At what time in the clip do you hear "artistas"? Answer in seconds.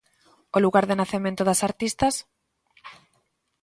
1.69-2.15